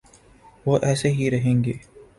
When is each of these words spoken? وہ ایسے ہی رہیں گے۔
وہ 0.65 0.77
ایسے 0.81 1.09
ہی 1.11 1.29
رہیں 1.31 1.63
گے۔ 1.63 1.73